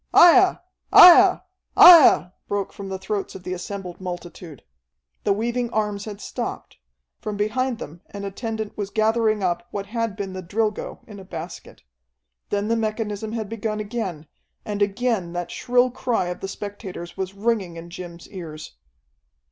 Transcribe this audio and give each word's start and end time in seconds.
"Aiah! 0.15 0.61
Aiah! 0.91 1.41
Aiah!" 1.77 2.31
broke 2.47 2.73
from 2.73 2.89
the 2.89 2.97
throats 2.97 3.35
of 3.35 3.43
the 3.43 3.53
assembled 3.53 4.01
multitude. 4.01 4.63
The 5.25 5.31
weaving 5.31 5.69
arms 5.69 6.05
had 6.05 6.19
stopped. 6.19 6.77
From 7.19 7.37
behind 7.37 7.77
them 7.77 8.01
an 8.09 8.25
attendant 8.25 8.75
was 8.75 8.89
gathering 8.89 9.43
up 9.43 9.67
what 9.69 9.85
had 9.85 10.15
been 10.15 10.33
the 10.33 10.41
Drilgo 10.41 11.01
in 11.05 11.19
a 11.19 11.23
basket. 11.23 11.83
Then 12.49 12.67
the 12.67 12.75
mechanism 12.75 13.33
had 13.33 13.47
begun 13.47 13.79
again, 13.79 14.25
and 14.65 14.81
again 14.81 15.33
that 15.33 15.51
shrill 15.51 15.91
cry 15.91 16.29
of 16.29 16.39
the 16.39 16.47
spectators 16.47 17.15
was 17.15 17.35
ringing 17.35 17.77
in 17.77 17.91
Jim's 17.91 18.27
ears. 18.29 18.77